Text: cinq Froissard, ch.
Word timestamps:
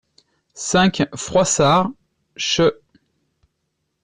cinq 0.55 1.03
Froissard, 1.15 1.91
ch. 2.35 2.63